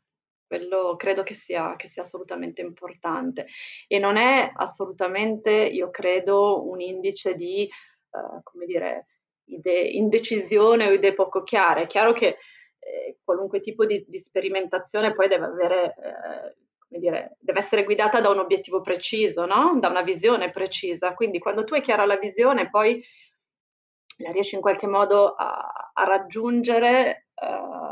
[0.46, 3.46] quello credo che sia, che sia assolutamente importante
[3.86, 7.68] e non è assolutamente, io credo, un indice di,
[8.10, 9.06] uh, come dire,
[9.46, 11.82] idee, indecisione o idee poco chiare.
[11.82, 12.36] È chiaro che
[12.78, 15.94] eh, qualunque tipo di, di, sperimentazione poi deve avere,
[16.88, 19.76] eh, dire, deve essere guidata da un obiettivo preciso, no?
[19.78, 21.14] Da una visione precisa.
[21.14, 23.02] Quindi quando tu hai chiara la visione, poi
[24.18, 27.85] la riesci in qualche modo a, a raggiungere uh,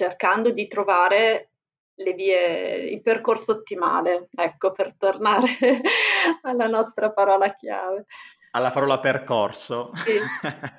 [0.00, 1.50] cercando di trovare
[1.96, 5.48] le vie, il percorso ottimale, ecco, per tornare
[6.40, 8.06] alla nostra parola chiave.
[8.52, 9.90] Alla parola percorso.
[9.96, 10.18] Sì,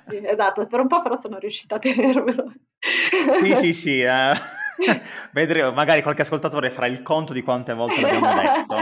[0.08, 2.52] sì, esatto, per un po' però sono riuscita a tenermelo.
[3.40, 4.00] sì, sì, sì.
[4.02, 4.32] Eh.
[5.32, 8.76] Vedremo, magari qualche ascoltatore farà il conto di quante volte l'abbiamo detto.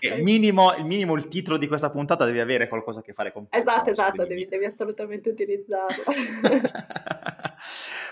[0.00, 3.32] E minimo, il minimo, il titolo di questa puntata devi avere qualcosa a che fare
[3.32, 6.02] con Esatto, esatto, devi, devi assolutamente utilizzarlo.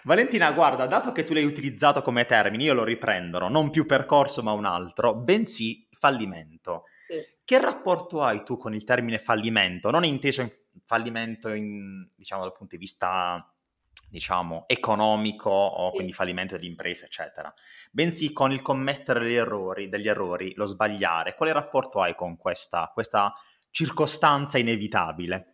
[0.05, 4.42] Valentina, guarda, dato che tu l'hai utilizzato come termine, io lo riprenderò, non più percorso
[4.42, 6.85] ma un altro, bensì fallimento.
[7.07, 7.20] Sì.
[7.44, 9.90] Che rapporto hai tu con il termine fallimento?
[9.90, 10.50] Non inteso in
[10.87, 13.53] fallimento in, diciamo, dal punto di vista
[14.10, 17.52] diciamo, economico o quindi fallimento dell'impresa, eccetera,
[17.90, 21.34] bensì con il commettere degli errori, degli errori, lo sbagliare.
[21.36, 23.32] Quale rapporto hai con questa, questa
[23.70, 25.52] circostanza inevitabile?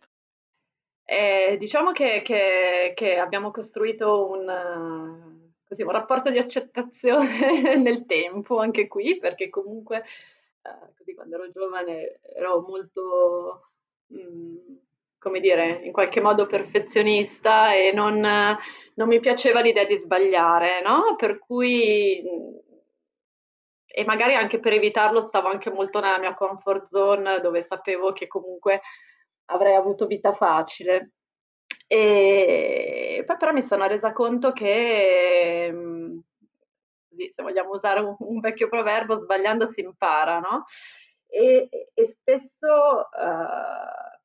[1.05, 8.59] Eh, diciamo che, che, che, abbiamo costruito un, così, un, rapporto di accettazione nel tempo,
[8.59, 13.69] anche qui, perché comunque eh, così, quando ero giovane ero molto...
[14.07, 14.75] Mh, mm,
[15.19, 21.15] come dire, in qualche modo perfezionista e non, non mi piaceva l'idea di sbagliare, no?
[21.17, 22.23] Per cui,
[23.85, 28.27] e magari anche per evitarlo, stavo anche molto nella mia comfort zone dove sapevo che
[28.27, 28.81] comunque
[29.45, 31.13] avrei avuto vita facile.
[31.87, 35.73] E poi però mi sono resa conto che,
[37.33, 40.63] se vogliamo usare un, un vecchio proverbio, sbagliando si impara, no?
[41.27, 43.09] E, e spesso...
[43.11, 44.16] Uh,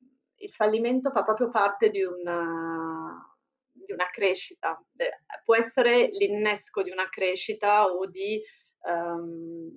[0.43, 3.25] il fallimento fa proprio parte di una,
[3.71, 4.81] di una crescita,
[5.43, 8.41] può essere l'innesco di una crescita o di,
[8.85, 9.71] um,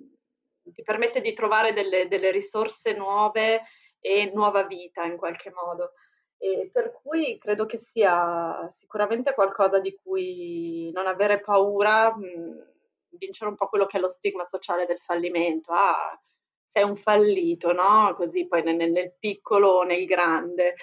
[0.63, 3.61] ti permette di trovare delle, delle, risorse nuove
[3.99, 5.93] e nuova vita in qualche modo.
[6.37, 12.75] E per cui credo che sia sicuramente qualcosa di cui non avere paura, mh,
[13.11, 15.71] vincere un po' quello che è lo stigma sociale del fallimento.
[15.71, 16.19] Ah,
[16.67, 18.13] sei un fallito, no?
[18.15, 20.75] Così poi nel, nel piccolo o nel grande.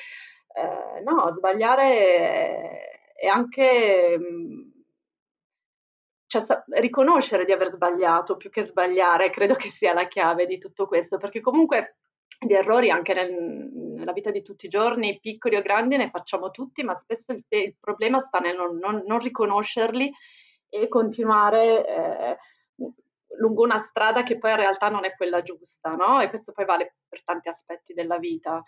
[0.56, 4.60] Eh, no, sbagliare è anche mm,
[6.26, 6.42] cioè,
[6.80, 11.18] riconoscere di aver sbagliato più che sbagliare, credo che sia la chiave di tutto questo,
[11.18, 11.98] perché comunque
[12.38, 16.50] di errori anche nel, nella vita di tutti i giorni, piccoli o grandi, ne facciamo
[16.50, 20.12] tutti, ma spesso il, il problema sta nel non, non, non riconoscerli
[20.68, 22.38] e continuare eh,
[23.38, 26.20] lungo una strada che poi in realtà non è quella giusta, no?
[26.20, 28.62] E questo poi vale per tanti aspetti della vita,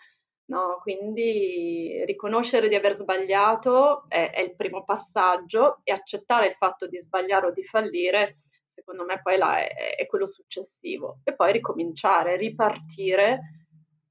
[0.45, 0.79] no?
[0.81, 6.99] Quindi riconoscere di aver sbagliato è, è il primo passaggio e accettare il fatto di
[6.99, 8.35] sbagliare o di fallire,
[8.73, 11.19] secondo me poi è, è quello successivo.
[11.23, 13.65] E poi ricominciare, ripartire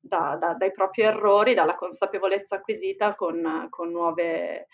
[0.06, 4.66] da, da, dai propri errori, dalla consapevolezza acquisita con, con nuove,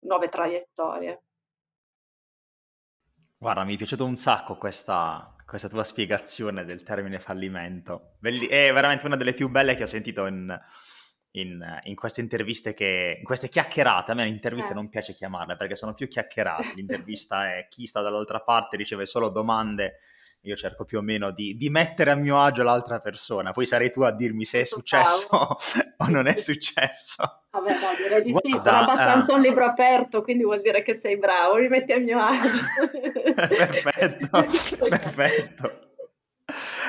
[0.00, 1.22] nuove traiettorie.
[3.40, 8.16] Guarda, mi è piaciuta un sacco questa, questa tua spiegazione del termine fallimento.
[8.18, 10.60] Belli- è veramente una delle più belle che ho sentito in,
[11.32, 14.10] in, in queste interviste, che, in queste chiacchierate.
[14.10, 14.74] A me interviste eh.
[14.74, 16.72] non piace chiamarle perché sono più chiacchierate.
[16.74, 20.00] L'intervista è chi sta dall'altra parte riceve solo domande
[20.48, 23.90] io cerco più o meno di, di, mettere a mio agio l'altra persona, poi sarei
[23.90, 25.56] tu a dirmi se è successo
[25.98, 27.42] o non è successo.
[27.50, 29.36] Vabbè, no, direi di Guarda, sì, sono abbastanza uh...
[29.36, 32.62] un libro aperto, quindi vuol dire che sei bravo, mi metti a mio agio.
[33.34, 34.28] perfetto,
[34.88, 35.80] perfetto.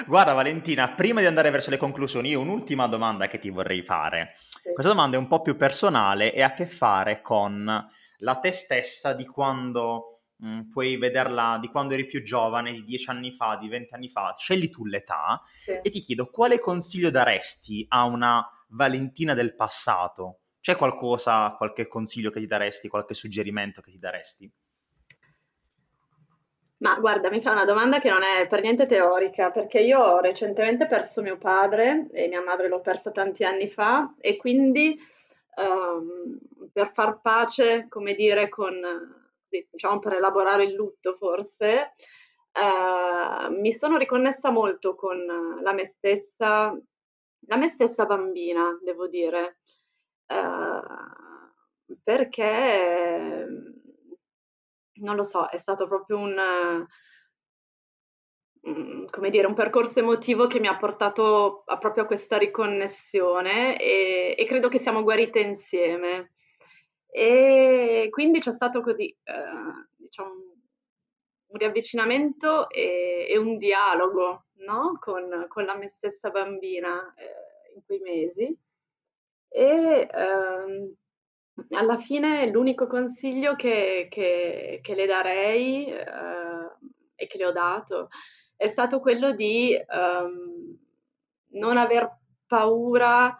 [0.08, 4.36] Guarda Valentina, prima di andare verso le conclusioni, io un'ultima domanda che ti vorrei fare.
[4.62, 4.72] Sì.
[4.74, 7.88] Questa domanda è un po' più personale e ha a che fare con
[8.20, 13.10] la te stessa di quando Mm, puoi vederla di quando eri più giovane, di dieci
[13.10, 15.72] anni fa, di vent'anni fa, scegli tu l'età sì.
[15.82, 20.40] e ti chiedo quale consiglio daresti a una Valentina del passato?
[20.62, 24.52] C'è qualcosa, qualche consiglio che ti daresti, qualche suggerimento che ti daresti?
[26.78, 30.20] Ma guarda, mi fa una domanda che non è per niente teorica, perché io ho
[30.22, 34.98] recentemente perso mio padre e mia madre l'ho persa tanti anni fa e quindi
[35.58, 36.40] um,
[36.72, 39.19] per far pace, come dire, con
[39.50, 41.94] diciamo per elaborare il lutto forse,
[42.52, 45.18] eh, mi sono riconnessa molto con
[45.62, 46.78] la me stessa,
[47.48, 49.60] la me stessa bambina, devo dire,
[50.28, 50.82] eh,
[52.04, 53.48] perché,
[55.02, 56.88] non lo so, è stato proprio un
[58.62, 64.36] come dire, un percorso emotivo che mi ha portato a proprio a questa riconnessione e,
[64.38, 66.32] e credo che siamo guarite insieme.
[67.10, 74.98] E quindi c'è stato così, eh, diciamo, un riavvicinamento e, e un dialogo no?
[75.00, 78.56] con, con, la me stessa bambina eh, in quei mesi.
[79.52, 80.94] E ehm,
[81.72, 86.06] alla fine l'unico consiglio che, che, che le darei eh,
[87.16, 88.10] e che le ho dato
[88.56, 90.78] è stato quello di um,
[91.52, 93.34] non aver paura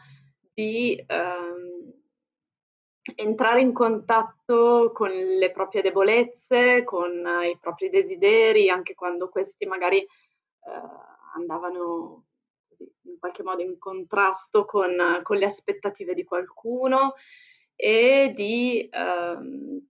[0.54, 1.69] di um,
[3.16, 7.12] entrare in contatto con le proprie debolezze, con
[7.44, 12.26] i propri desideri, anche quando questi magari uh, andavano
[13.04, 17.14] in qualche modo in contrasto con, con le aspettative di qualcuno
[17.76, 19.88] e di, ehm,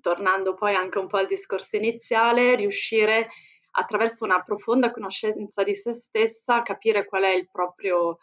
[0.00, 3.28] tornando poi anche un po' al discorso iniziale, riuscire
[3.72, 8.18] attraverso una profonda conoscenza di se stessa a capire qual è il proprio,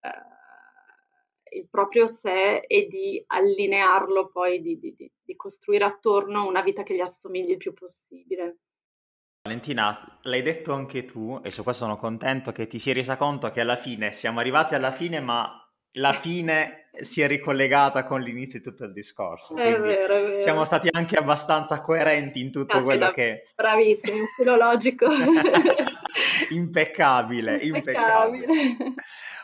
[0.00, 0.10] eh,
[1.54, 6.94] il proprio sé e di allinearlo poi, di, di, di costruire attorno una vita che
[6.94, 8.58] gli assomigli il più possibile.
[9.42, 13.50] Valentina, l'hai detto anche tu e su questo sono contento che ti sia resa conto
[13.50, 15.50] che alla fine siamo arrivati alla fine, ma
[15.96, 19.56] la fine si è ricollegata con l'inizio di tutto il discorso.
[19.56, 20.38] È vero, è vero.
[20.38, 23.50] Siamo stati anche abbastanza coerenti in tutto ah, quello che...
[23.56, 25.06] Bravissimi, un filologico.
[26.50, 28.94] impeccabile, impeccabile, impeccabile.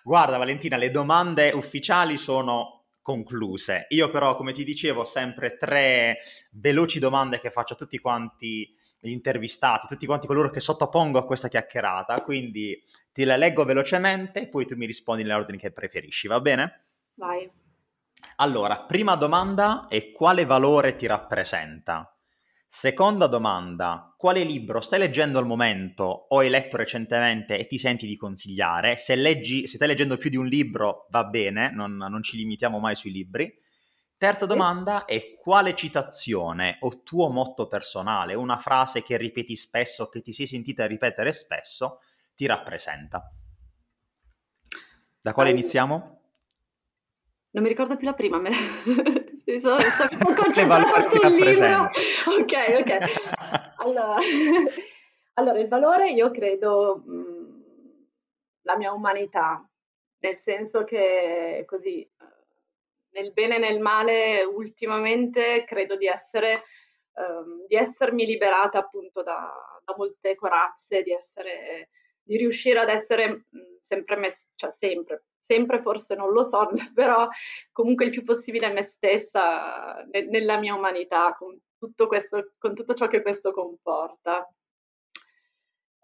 [0.02, 3.86] Guarda Valentina, le domande ufficiali sono concluse.
[3.90, 6.18] Io però, come ti dicevo, sempre tre
[6.52, 11.24] veloci domande che faccio a tutti quanti gli intervistati, tutti quanti coloro che sottopongo a
[11.24, 12.82] questa chiacchierata, quindi
[13.12, 16.84] ti le leggo velocemente, poi tu mi rispondi nell'ordine che preferisci, va bene?
[17.14, 17.50] Vai.
[18.36, 22.17] Allora, prima domanda è quale valore ti rappresenta?
[22.70, 28.06] Seconda domanda, quale libro stai leggendo al momento o hai letto recentemente e ti senti
[28.06, 28.98] di consigliare?
[28.98, 32.78] Se, leggi, se stai leggendo più di un libro va bene, non, non ci limitiamo
[32.78, 33.50] mai sui libri.
[34.18, 40.20] Terza domanda è quale citazione o tuo motto personale, una frase che ripeti spesso, che
[40.20, 42.00] ti sei sentita ripetere spesso,
[42.34, 43.32] ti rappresenta.
[45.22, 46.20] Da quale allora, iniziamo?
[47.50, 49.26] Non mi ricordo più la prima, me la...
[49.58, 51.90] sono, sono concentrata sul libro.
[52.38, 53.76] Ok, ok.
[53.80, 54.16] Allora,
[55.34, 57.60] allora, il valore io credo mh, mm,
[58.62, 59.66] la mia umanità,
[60.18, 62.06] nel senso che così
[63.10, 66.64] nel bene e nel male ultimamente credo di essere
[67.14, 69.48] um, di essermi liberata appunto da,
[69.84, 71.88] da molte corazze, di essere
[72.28, 77.26] di riuscire ad essere mhmm, sempre me, cioè sempre, sempre forse non lo so, però
[77.72, 82.92] comunque il più possibile me stessa ne, nella mia umanità, con tutto, questo, con tutto
[82.92, 84.46] ciò che questo comporta.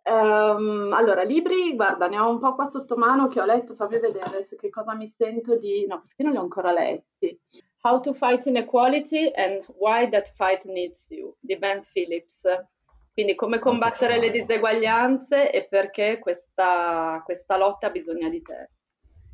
[0.07, 3.99] Um, allora, libri, guarda, ne ho un po' qua sotto mano che ho letto, fammi
[3.99, 5.87] vedere su che cosa mi sento di...
[5.87, 7.39] No, questi non li ho ancora letti.
[7.83, 12.41] How to Fight Inequality and Why That Fight Needs You, di Ben Phillips.
[13.15, 18.71] Quindi come combattere le diseguaglianze e perché questa, questa lotta ha bisogno di te.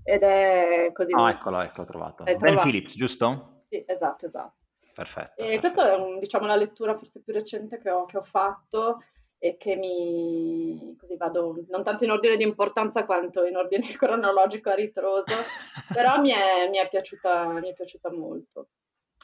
[0.05, 1.15] Ed è così.
[1.15, 2.25] Ah, eccolo, eccolo, trovato.
[2.25, 2.63] Ben trovato.
[2.63, 3.63] Phillips, giusto?
[3.71, 4.57] Sì, esatto, esatto.
[4.95, 5.41] Perfetto.
[5.41, 5.61] E perfetto.
[5.61, 8.99] questa è un, diciamo, la lettura forse più recente che ho, che ho fatto
[9.39, 14.69] e che mi così vado non tanto in ordine di importanza quanto in ordine cronologico
[14.69, 15.35] a ritroso,
[15.91, 18.69] però mi è, mi è, piaciuta, mi è piaciuta molto.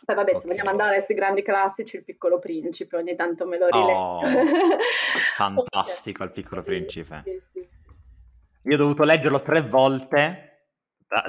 [0.05, 0.40] Poi vabbè, okay.
[0.40, 4.18] se vogliamo andare sui grandi classici, il piccolo principe, ogni tanto me lo rileggo.
[4.18, 4.20] Oh,
[5.36, 7.22] fantastico il piccolo principe.
[7.24, 7.68] Sì, sì.
[8.68, 10.47] Io ho dovuto leggerlo tre volte,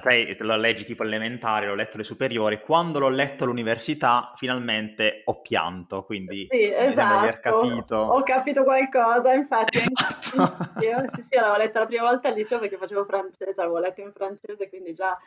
[0.01, 5.41] sai, lo leggi tipo elementare, l'ho letto alle superiori, quando l'ho letto all'università finalmente ho
[5.41, 7.18] pianto, quindi sì, esatto.
[7.20, 7.95] aver capito.
[7.95, 9.78] Ho capito qualcosa, infatti.
[9.78, 10.80] Esatto.
[10.84, 14.01] Io sì, sì, l'avevo letta la prima volta al liceo perché facevo francese, l'avevo letto
[14.01, 15.18] in francese, quindi già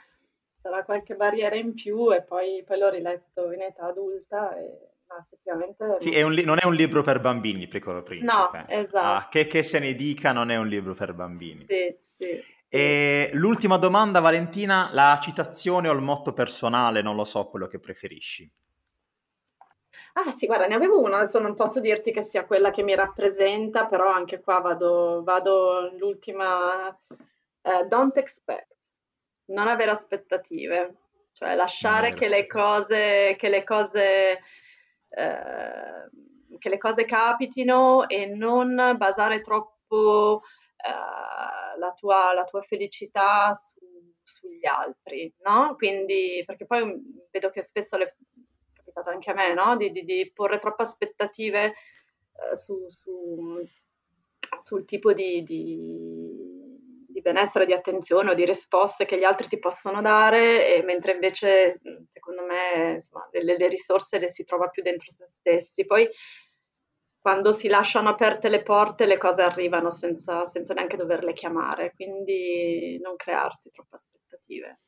[0.60, 5.96] sarà qualche barriera in più e poi, poi l'ho riletto in età adulta e effettivamente...
[6.00, 8.32] Sì, è li- non è un libro per bambini, Piccolo Principe.
[8.32, 9.24] No, esatto.
[9.24, 11.66] Ah, che, che, se ne dica, non è un libro per bambini.
[11.68, 12.58] Sì, sì.
[12.68, 17.80] E l'ultima domanda, Valentina, la citazione o il motto personale, non lo so, quello che
[17.80, 18.48] preferisci.
[20.12, 22.94] Ah sì, guarda, ne avevo una, adesso non posso dirti che sia quella che mi
[22.94, 28.68] rappresenta, però anche qua vado, vado l'ultima, uh, don't expect
[29.50, 30.94] non avere aspettative,
[31.32, 34.40] cioè lasciare che le cose, che le cose,
[35.08, 36.08] eh,
[36.58, 40.42] che le cose capitino e non basare troppo
[40.76, 43.78] eh, la, tua, la, tua, felicità su,
[44.22, 45.74] sugli altri, no?
[45.76, 48.14] Quindi, perché poi vedo che spesso le, è
[48.72, 49.76] capitato anche a me, no?
[49.76, 53.66] Di, di, di porre troppe aspettative eh, su, su,
[54.58, 56.49] sul tipo di, di
[57.10, 61.74] di benessere, di attenzione o di risposte che gli altri ti possono dare, mentre invece
[62.04, 65.84] secondo me insomma, le, le risorse le si trova più dentro se stessi.
[65.84, 66.08] Poi
[67.18, 72.98] quando si lasciano aperte le porte le cose arrivano senza, senza neanche doverle chiamare, quindi
[73.02, 74.80] non crearsi troppe aspettative.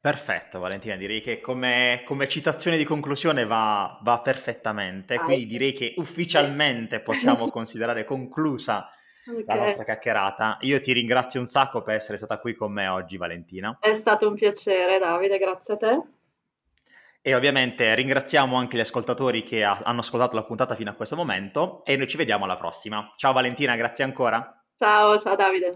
[0.00, 5.94] Perfetto Valentina, direi che come, come citazione di conclusione va, va perfettamente, quindi direi che
[5.96, 8.88] ufficialmente possiamo considerare conclusa
[9.28, 9.44] okay.
[9.46, 10.58] la nostra chiacchierata.
[10.62, 13.76] Io ti ringrazio un sacco per essere stata qui con me oggi Valentina.
[13.80, 16.02] È stato un piacere Davide, grazie a te.
[17.20, 21.16] E ovviamente ringraziamo anche gli ascoltatori che ha, hanno ascoltato la puntata fino a questo
[21.16, 23.12] momento e noi ci vediamo alla prossima.
[23.16, 24.62] Ciao Valentina, grazie ancora.
[24.76, 25.72] Ciao, ciao Davide.